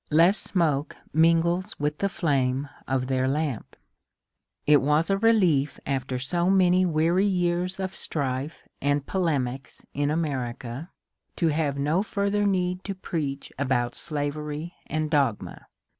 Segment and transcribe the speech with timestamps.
[0.09, 3.61] Less smoke mingles with the flame of their kmp.
[4.65, 10.89] It was a relief after so many weary years of strife and polemics in America
[11.35, 14.17] to have no further need to preach about VOL.
[14.17, 15.67] n 50 MONCURE DANIEL CONWAY slavery and dogma.